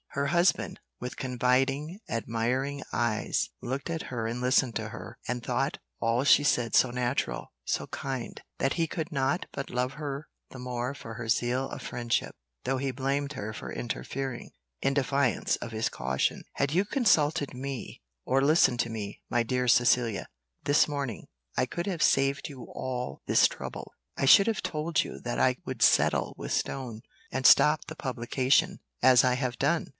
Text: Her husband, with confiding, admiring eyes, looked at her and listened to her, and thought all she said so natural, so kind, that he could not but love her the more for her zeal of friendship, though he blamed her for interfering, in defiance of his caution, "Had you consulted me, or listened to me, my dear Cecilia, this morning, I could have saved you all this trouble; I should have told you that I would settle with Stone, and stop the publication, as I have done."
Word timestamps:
Her 0.13 0.25
husband, 0.27 0.79
with 0.99 1.15
confiding, 1.15 1.99
admiring 2.09 2.81
eyes, 2.91 3.49
looked 3.61 3.89
at 3.89 4.01
her 4.09 4.27
and 4.27 4.41
listened 4.41 4.75
to 4.75 4.89
her, 4.89 5.17
and 5.25 5.41
thought 5.41 5.77
all 6.01 6.23
she 6.25 6.43
said 6.43 6.75
so 6.75 6.89
natural, 6.89 7.53
so 7.63 7.87
kind, 7.87 8.41
that 8.57 8.73
he 8.73 8.87
could 8.87 9.11
not 9.11 9.45
but 9.53 9.69
love 9.69 9.93
her 9.93 10.27
the 10.49 10.59
more 10.59 10.93
for 10.93 11.13
her 11.13 11.29
zeal 11.29 11.69
of 11.69 11.83
friendship, 11.83 12.35
though 12.65 12.77
he 12.77 12.91
blamed 12.91 13.33
her 13.33 13.53
for 13.53 13.71
interfering, 13.71 14.49
in 14.81 14.95
defiance 14.95 15.55
of 15.57 15.71
his 15.71 15.87
caution, 15.87 16.43
"Had 16.53 16.73
you 16.73 16.83
consulted 16.83 17.53
me, 17.53 18.01
or 18.25 18.41
listened 18.41 18.81
to 18.81 18.89
me, 18.89 19.21
my 19.29 19.43
dear 19.43 19.67
Cecilia, 19.69 20.27
this 20.63 20.89
morning, 20.89 21.27
I 21.55 21.65
could 21.67 21.85
have 21.85 22.03
saved 22.03 22.49
you 22.49 22.63
all 22.65 23.21
this 23.27 23.47
trouble; 23.47 23.93
I 24.17 24.25
should 24.25 24.47
have 24.47 24.63
told 24.63 25.03
you 25.03 25.21
that 25.21 25.39
I 25.39 25.57
would 25.65 25.83
settle 25.83 26.33
with 26.37 26.51
Stone, 26.51 27.03
and 27.31 27.45
stop 27.45 27.85
the 27.85 27.95
publication, 27.95 28.79
as 29.01 29.23
I 29.23 29.35
have 29.35 29.57
done." 29.57 29.87